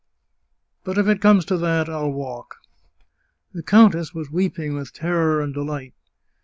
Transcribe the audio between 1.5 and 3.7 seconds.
that, I'll walk!" The